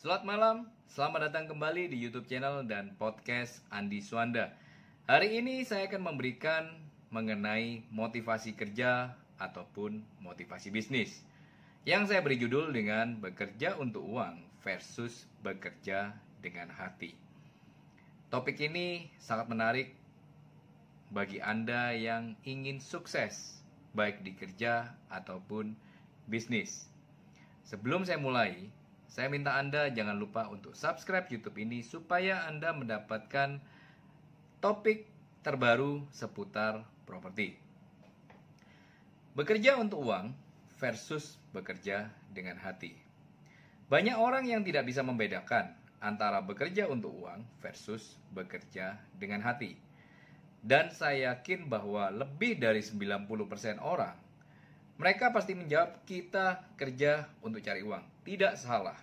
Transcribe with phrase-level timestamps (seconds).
[0.00, 0.56] Selamat malam,
[0.88, 4.48] selamat datang kembali di YouTube channel dan podcast Andi Swanda.
[5.04, 6.72] Hari ini saya akan memberikan
[7.12, 11.20] mengenai motivasi kerja ataupun motivasi bisnis.
[11.84, 17.12] Yang saya beri judul dengan bekerja untuk uang versus bekerja dengan hati.
[18.32, 19.92] Topik ini sangat menarik
[21.12, 23.60] bagi Anda yang ingin sukses
[23.92, 25.76] baik di kerja ataupun
[26.24, 26.88] bisnis.
[27.68, 28.72] Sebelum saya mulai,
[29.10, 33.58] saya minta Anda jangan lupa untuk subscribe YouTube ini supaya Anda mendapatkan
[34.62, 35.02] topik
[35.42, 37.58] terbaru seputar properti.
[39.34, 40.30] Bekerja untuk uang
[40.78, 42.94] versus bekerja dengan hati.
[43.90, 49.74] Banyak orang yang tidak bisa membedakan antara bekerja untuk uang versus bekerja dengan hati.
[50.62, 53.26] Dan saya yakin bahwa lebih dari 90%
[53.82, 54.14] orang
[55.00, 58.04] mereka pasti menjawab kita kerja untuk cari uang.
[58.20, 59.00] Tidak salah.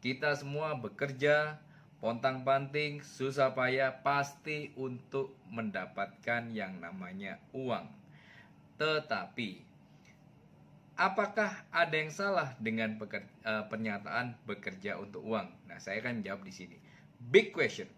[0.00, 1.60] Kita semua bekerja
[2.00, 7.92] pontang-panting, susah payah pasti untuk mendapatkan yang namanya uang.
[8.80, 9.60] Tetapi
[10.96, 15.52] apakah ada yang salah dengan peker, uh, pernyataan bekerja untuk uang?
[15.68, 16.80] Nah, saya akan jawab di sini.
[17.20, 17.88] Big question.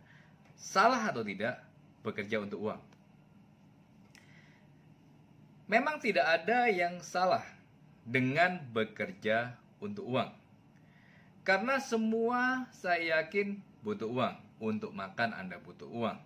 [0.58, 1.62] Salah atau tidak
[2.02, 2.95] bekerja untuk uang?
[5.66, 7.42] Memang tidak ada yang salah
[8.06, 10.30] dengan bekerja untuk uang.
[11.42, 14.36] Karena semua saya yakin butuh uang.
[14.62, 16.18] Untuk makan Anda butuh uang.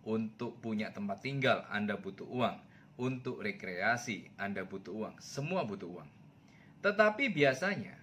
[0.00, 2.56] Untuk punya tempat tinggal Anda butuh uang.
[2.96, 5.14] Untuk rekreasi Anda butuh uang.
[5.20, 6.08] Semua butuh uang.
[6.80, 8.00] Tetapi biasanya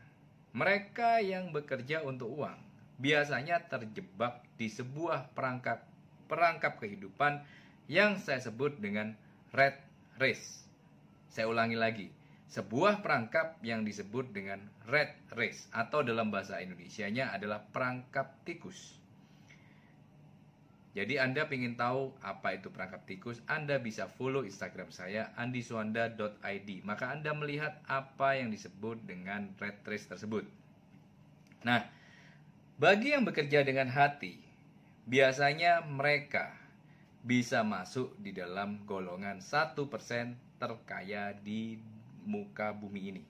[0.53, 2.61] mereka yang bekerja untuk uang
[3.01, 5.81] biasanya terjebak di sebuah perangkap
[6.29, 7.41] perangkap kehidupan
[7.89, 9.17] yang saya sebut dengan
[9.49, 9.73] red
[10.21, 10.62] race
[11.33, 12.13] saya ulangi lagi,
[12.45, 19.01] sebuah perangkap yang disebut dengan red race atau dalam bahasa Indonesia-nya adalah perangkap tikus.
[20.93, 26.69] Jadi Anda ingin tahu apa itu perangkap tikus, Anda bisa follow Instagram saya andiswanda.id.
[26.85, 30.45] Maka Anda melihat apa yang disebut dengan red race tersebut.
[31.65, 31.81] Nah,
[32.77, 34.37] bagi yang bekerja dengan hati,
[35.09, 36.53] biasanya mereka
[37.25, 39.73] bisa masuk di dalam golongan 1%
[40.63, 41.75] terkaya di
[42.23, 43.23] muka bumi ini.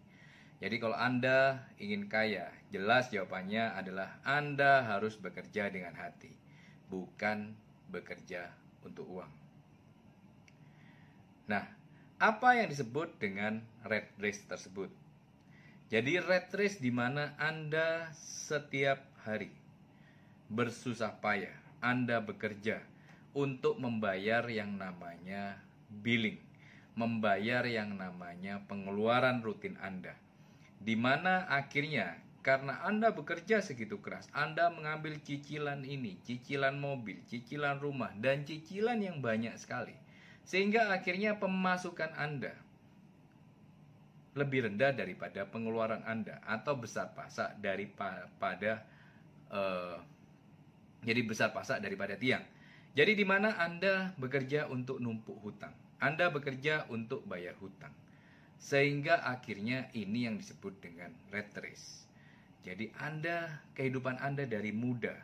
[0.61, 6.31] Jadi kalau Anda ingin kaya, jelas jawabannya adalah Anda harus bekerja dengan hati,
[6.93, 7.57] bukan
[7.89, 8.53] bekerja
[8.85, 9.33] untuk uang.
[11.49, 11.65] Nah,
[12.21, 14.87] apa yang disebut dengan red race tersebut?
[15.91, 19.51] Jadi red race di mana Anda setiap hari
[20.47, 21.51] bersusah payah,
[21.83, 22.79] Anda bekerja
[23.33, 26.52] untuk membayar yang namanya billing
[26.93, 30.13] membayar yang namanya pengeluaran rutin Anda.
[30.83, 37.79] Di mana akhirnya karena Anda bekerja segitu keras, Anda mengambil cicilan ini, cicilan mobil, cicilan
[37.79, 39.95] rumah, dan cicilan yang banyak sekali.
[40.43, 42.51] Sehingga akhirnya pemasukan Anda
[44.35, 48.83] lebih rendah daripada pengeluaran Anda atau besar pasak daripada
[49.53, 50.01] uh,
[51.05, 52.43] jadi besar pasak daripada tiang.
[52.93, 55.73] Jadi di mana Anda bekerja untuk numpuk hutang.
[56.03, 57.95] Anda bekerja untuk bayar hutang.
[58.59, 62.03] Sehingga akhirnya ini yang disebut dengan red race.
[62.67, 65.15] Jadi Anda, kehidupan Anda dari muda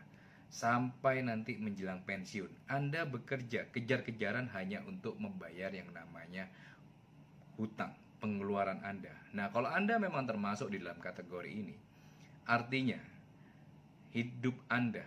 [0.47, 6.47] sampai nanti menjelang pensiun, Anda bekerja kejar-kejaran hanya untuk membayar yang namanya
[7.59, 7.91] hutang,
[8.23, 9.12] pengeluaran Anda.
[9.35, 11.75] Nah, kalau Anda memang termasuk di dalam kategori ini,
[12.47, 13.00] artinya
[14.16, 15.06] hidup Anda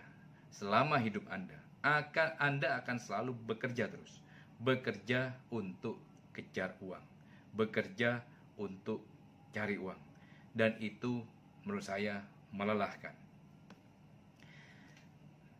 [0.53, 4.23] selama hidup Anda akan Anda akan selalu bekerja terus
[4.63, 5.99] bekerja untuk
[6.31, 7.03] kejar uang,
[7.51, 8.23] bekerja
[8.55, 9.03] untuk
[9.51, 9.99] cari uang,
[10.55, 11.19] dan itu
[11.67, 12.23] menurut saya
[12.55, 13.13] melelahkan.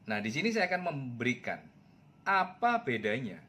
[0.08, 1.60] Nah, di sini saya akan memberikan
[2.24, 3.40] apa bedanya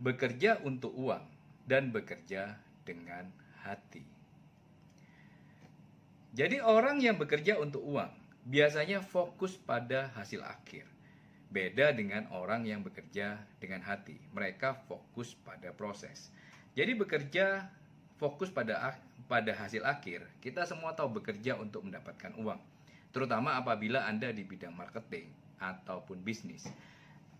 [0.00, 1.24] bekerja untuk uang
[1.64, 3.28] dan bekerja dengan
[3.64, 4.04] hati.
[6.32, 8.12] Jadi, orang yang bekerja untuk uang
[8.48, 10.97] biasanya fokus pada hasil akhir
[11.48, 14.20] Beda dengan orang yang bekerja dengan hati.
[14.36, 16.28] Mereka fokus pada proses.
[16.76, 17.72] Jadi bekerja
[18.20, 19.00] fokus pada
[19.30, 20.28] pada hasil akhir.
[20.44, 22.60] Kita semua tahu bekerja untuk mendapatkan uang.
[23.14, 26.68] Terutama apabila Anda di bidang marketing ataupun bisnis.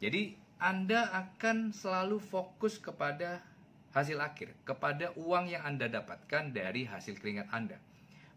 [0.00, 3.44] Jadi Anda akan selalu fokus kepada
[3.92, 7.76] hasil akhir, kepada uang yang Anda dapatkan dari hasil keringat Anda.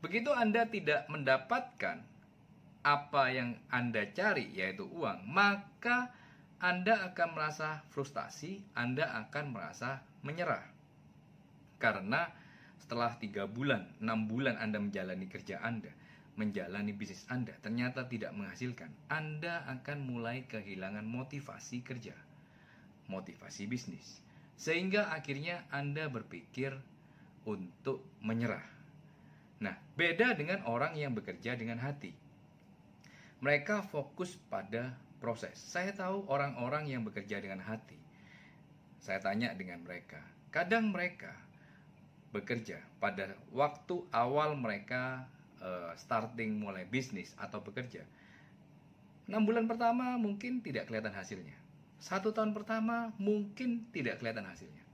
[0.01, 2.01] Begitu Anda tidak mendapatkan
[2.81, 6.09] apa yang Anda cari, yaitu uang, maka
[6.61, 10.65] Anda akan merasa frustasi, Anda akan merasa menyerah.
[11.81, 12.29] Karena
[12.77, 15.89] setelah tiga bulan, enam bulan Anda menjalani kerja Anda,
[16.37, 22.13] menjalani bisnis Anda ternyata tidak menghasilkan, Anda akan mulai kehilangan motivasi kerja,
[23.09, 24.21] motivasi bisnis,
[24.57, 26.77] sehingga akhirnya Anda berpikir
[27.45, 28.65] untuk menyerah.
[29.61, 32.20] Nah, beda dengan orang yang bekerja dengan hati.
[33.41, 35.57] Mereka fokus pada proses.
[35.57, 37.97] Saya tahu orang-orang yang bekerja dengan hati.
[39.01, 40.21] Saya tanya dengan mereka,
[40.53, 41.33] kadang mereka
[42.31, 45.25] bekerja pada waktu awal mereka
[45.57, 48.05] uh, starting mulai bisnis atau bekerja.
[49.25, 51.57] Enam bulan pertama mungkin tidak kelihatan hasilnya.
[52.01, 54.85] Satu tahun pertama mungkin tidak kelihatan hasilnya.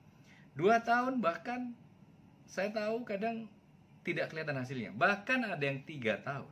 [0.56, 1.76] Dua tahun bahkan
[2.48, 3.52] saya tahu kadang
[4.08, 4.92] tidak kelihatan hasilnya.
[4.96, 6.50] Bahkan ada yang tiga tahun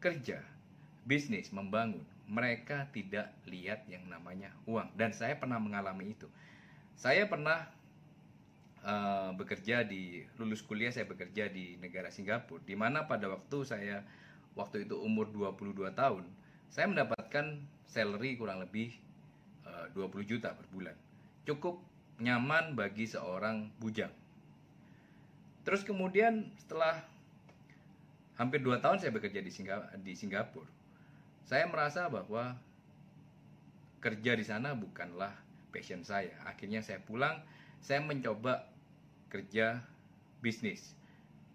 [0.00, 0.40] kerja,
[1.08, 2.04] bisnis, membangun.
[2.28, 4.92] Mereka tidak lihat yang namanya uang.
[4.92, 6.28] Dan saya pernah mengalami itu.
[6.92, 7.72] Saya pernah
[8.84, 14.04] uh, bekerja di lulus kuliah saya bekerja di negara Singapura di mana pada waktu saya
[14.54, 16.24] waktu itu umur 22 tahun
[16.68, 18.92] saya mendapatkan salary kurang lebih
[19.64, 20.96] eh, uh, 20 juta per bulan
[21.48, 21.80] cukup
[22.18, 24.12] nyaman bagi seorang bujang
[25.62, 27.06] terus kemudian setelah
[28.36, 30.77] hampir 2 tahun saya bekerja di, Singapura, di Singapura
[31.48, 32.60] saya merasa bahwa
[34.04, 35.32] kerja di sana bukanlah
[35.72, 37.40] passion saya akhirnya saya pulang
[37.80, 38.68] saya mencoba
[39.32, 39.80] kerja
[40.44, 40.92] bisnis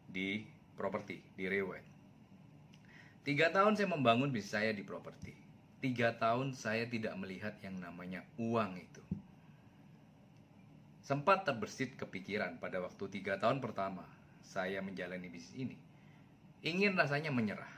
[0.09, 1.85] di properti di Rewet.
[3.21, 5.31] Tiga tahun saya membangun bisnis saya di properti.
[5.77, 9.03] Tiga tahun saya tidak melihat yang namanya uang itu.
[11.05, 14.07] Sempat terbersit kepikiran pada waktu tiga tahun pertama
[14.41, 15.77] saya menjalani bisnis ini.
[16.65, 17.69] Ingin rasanya menyerah.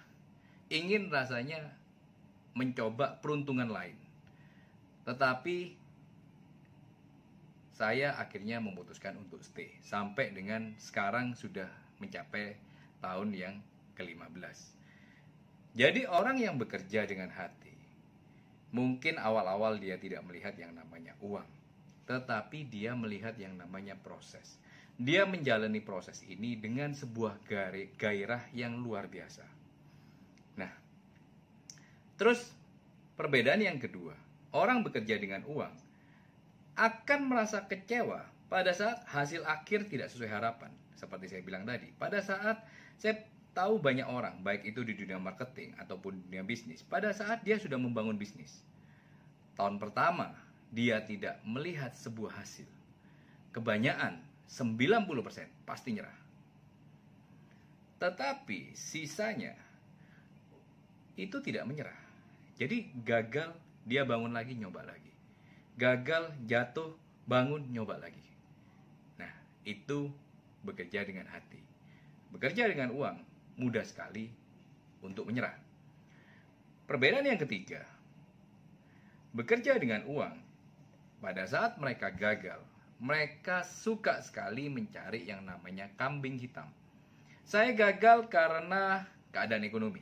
[0.70, 1.74] Ingin rasanya
[2.56, 4.00] mencoba peruntungan lain.
[5.04, 5.76] Tetapi
[7.76, 11.68] saya akhirnya memutuskan untuk stay sampai dengan sekarang sudah
[12.00, 12.56] mencapai
[13.04, 13.56] tahun yang
[14.00, 14.76] ke-15.
[15.76, 17.76] Jadi orang yang bekerja dengan hati
[18.72, 21.48] mungkin awal-awal dia tidak melihat yang namanya uang,
[22.08, 24.60] tetapi dia melihat yang namanya proses.
[24.96, 27.44] Dia menjalani proses ini dengan sebuah
[28.00, 29.44] gairah yang luar biasa.
[30.56, 30.72] Nah,
[32.16, 32.52] terus
[33.20, 34.16] perbedaan yang kedua,
[34.56, 35.74] orang bekerja dengan uang
[36.76, 40.72] akan merasa kecewa pada saat hasil akhir tidak sesuai harapan.
[40.96, 42.64] Seperti saya bilang tadi, pada saat
[42.96, 43.20] saya
[43.56, 47.80] tahu banyak orang, baik itu di dunia marketing ataupun dunia bisnis, pada saat dia sudah
[47.80, 48.64] membangun bisnis.
[49.56, 50.36] Tahun pertama,
[50.76, 52.68] dia tidak melihat sebuah hasil.
[53.56, 54.20] Kebanyakan,
[54.52, 56.20] 90% pasti nyerah.
[58.04, 59.56] Tetapi sisanya
[61.16, 62.05] itu tidak menyerah.
[62.56, 63.52] Jadi gagal,
[63.84, 65.06] dia bangun lagi, nyoba lagi
[65.76, 66.96] gagal, jatuh,
[67.28, 68.24] bangun, nyoba lagi.
[69.20, 69.32] Nah,
[69.68, 70.08] itu
[70.64, 71.60] bekerja dengan hati.
[72.32, 73.18] Bekerja dengan uang
[73.60, 74.32] mudah sekali
[75.04, 75.56] untuk menyerah.
[76.88, 77.84] Perbedaan yang ketiga,
[79.36, 80.36] bekerja dengan uang
[81.20, 82.62] pada saat mereka gagal,
[83.02, 86.70] mereka suka sekali mencari yang namanya kambing hitam.
[87.46, 90.02] Saya gagal karena keadaan ekonomi.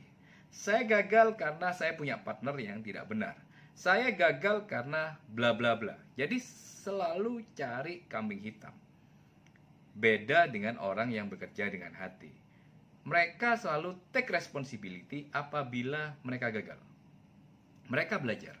[0.54, 3.34] Saya gagal karena saya punya partner yang tidak benar
[3.74, 5.98] saya gagal karena bla bla bla.
[6.14, 6.38] Jadi
[6.86, 8.72] selalu cari kambing hitam.
[9.94, 12.30] Beda dengan orang yang bekerja dengan hati.
[13.04, 16.80] Mereka selalu take responsibility apabila mereka gagal.
[17.92, 18.56] Mereka belajar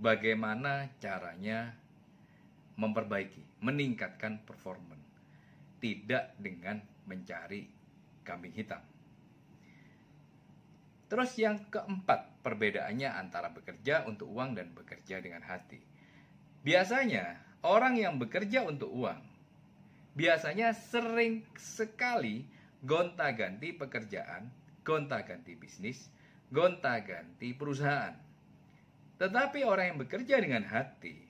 [0.00, 1.76] bagaimana caranya
[2.80, 4.96] memperbaiki, meningkatkan performa.
[5.76, 7.68] Tidak dengan mencari
[8.24, 8.80] kambing hitam.
[11.06, 15.78] Terus yang keempat, perbedaannya antara bekerja untuk uang dan bekerja dengan hati.
[16.66, 19.22] Biasanya, orang yang bekerja untuk uang,
[20.18, 22.42] biasanya sering sekali
[22.82, 24.50] gonta-ganti pekerjaan,
[24.82, 26.10] gonta-ganti bisnis,
[26.50, 28.18] gonta-ganti perusahaan.
[29.22, 31.22] Tetapi orang yang bekerja dengan hati,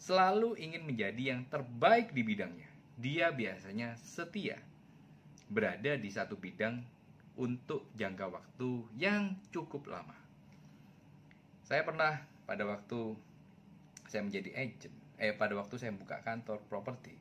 [0.00, 2.70] selalu ingin menjadi yang terbaik di bidangnya.
[2.96, 4.56] Dia biasanya setia,
[5.52, 6.80] berada di satu bidang
[7.36, 10.16] untuk jangka waktu yang cukup lama.
[11.64, 13.16] Saya pernah pada waktu
[14.10, 17.16] saya menjadi agent, eh pada waktu saya buka kantor properti,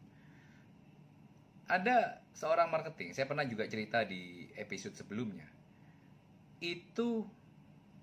[1.72, 5.48] ada seorang marketing, saya pernah juga cerita di episode sebelumnya.
[6.60, 7.24] Itu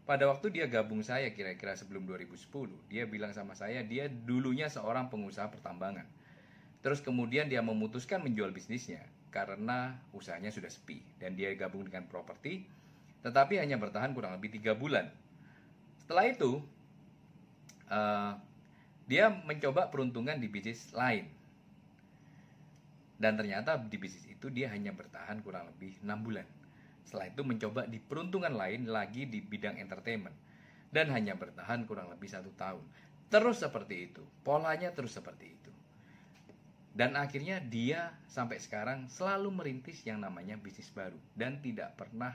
[0.09, 2.49] pada waktu dia gabung saya kira-kira sebelum 2010,
[2.89, 6.09] dia bilang sama saya dia dulunya seorang pengusaha pertambangan.
[6.81, 12.65] Terus kemudian dia memutuskan menjual bisnisnya karena usahanya sudah sepi dan dia gabung dengan properti
[13.21, 15.11] tetapi hanya bertahan kurang lebih tiga bulan
[16.05, 16.63] setelah itu
[17.93, 18.33] uh,
[19.09, 21.29] dia mencoba peruntungan di bisnis lain
[23.19, 26.47] dan ternyata di bisnis itu dia hanya bertahan kurang lebih enam bulan
[27.03, 30.37] Setelah itu mencoba di peruntungan lain lagi di bidang entertainment.
[30.93, 32.85] Dan hanya bertahan kurang lebih satu tahun.
[33.33, 34.21] Terus seperti itu.
[34.45, 35.68] Polanya terus seperti itu.
[36.99, 41.15] Dan akhirnya dia sampai sekarang selalu merintis yang namanya bisnis baru.
[41.31, 42.35] Dan tidak pernah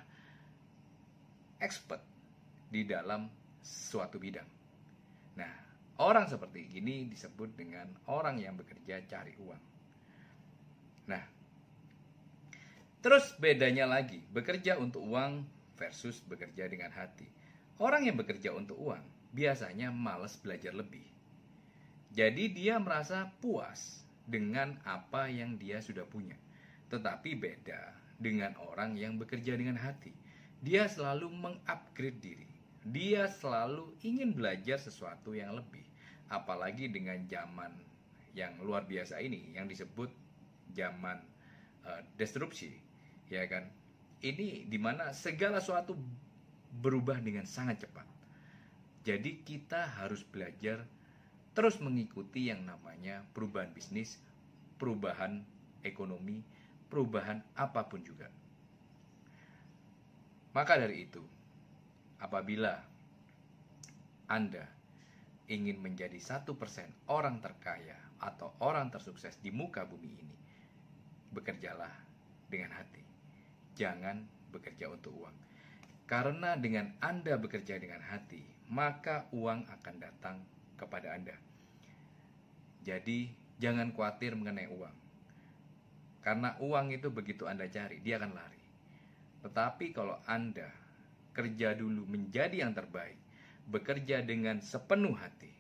[1.60, 2.00] expert
[2.72, 3.28] di dalam
[3.60, 4.48] suatu bidang.
[5.36, 5.52] Nah,
[6.00, 9.64] orang seperti ini disebut dengan orang yang bekerja cari uang.
[11.12, 11.24] Nah,
[13.04, 15.44] terus bedanya lagi, bekerja untuk uang
[15.76, 17.28] versus bekerja dengan hati.
[17.84, 19.04] Orang yang bekerja untuk uang
[19.36, 21.04] biasanya males belajar lebih.
[22.16, 26.36] Jadi dia merasa puas dengan apa yang dia sudah punya.
[26.88, 30.14] Tetapi beda dengan orang yang bekerja dengan hati.
[30.64, 32.48] Dia selalu mengupgrade diri.
[32.84, 35.84] Dia selalu ingin belajar sesuatu yang lebih.
[36.32, 37.72] Apalagi dengan zaman
[38.34, 40.10] yang luar biasa ini yang disebut
[40.74, 41.22] zaman
[41.86, 42.74] uh, disrupsi,
[43.30, 43.70] ya kan?
[44.24, 45.94] Ini di mana segala sesuatu
[46.80, 48.08] berubah dengan sangat cepat.
[49.04, 50.88] Jadi kita harus belajar
[51.54, 54.18] terus mengikuti yang namanya perubahan bisnis,
[54.82, 55.46] perubahan
[55.86, 56.42] ekonomi,
[56.90, 58.30] perubahan apa pun juga.
[60.54, 61.22] Maka dari itu,
[62.22, 62.78] apabila
[64.30, 64.70] Anda
[65.50, 70.38] ingin menjadi satu persen orang terkaya atau orang tersukses di muka bumi ini,
[71.34, 71.90] bekerjalah
[72.50, 73.02] dengan hati.
[73.74, 74.22] Jangan
[74.54, 75.38] bekerja untuk uang.
[76.06, 80.38] Karena dengan Anda bekerja dengan hati, maka uang akan datang
[80.76, 81.36] kepada Anda.
[82.84, 84.98] Jadi, jangan khawatir mengenai uang.
[86.24, 88.64] Karena uang itu begitu Anda cari, dia akan lari.
[89.44, 90.72] Tetapi kalau Anda
[91.36, 93.20] kerja dulu menjadi yang terbaik,
[93.68, 95.52] bekerja dengan sepenuh hati,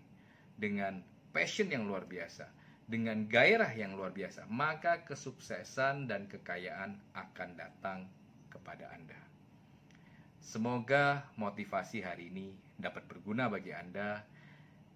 [0.55, 1.03] dengan
[1.35, 2.47] passion yang luar biasa,
[2.87, 8.07] dengan gairah yang luar biasa, maka kesuksesan dan kekayaan akan datang
[8.51, 9.19] kepada Anda.
[10.43, 14.21] Semoga motivasi hari ini dapat berguna bagi Anda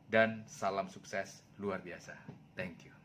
[0.08, 2.16] dan salam sukses luar biasa.
[2.56, 2.97] Thank you.